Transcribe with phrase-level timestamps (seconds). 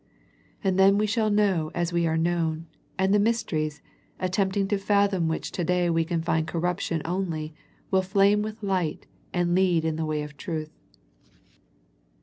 [0.63, 2.65] And then we shall know as we are known,
[2.97, 3.83] and the mysteries,
[4.19, 7.53] attempting to fathom which to day we can find corruption only,
[7.91, 10.71] will flame with light, and lead in the way of truth.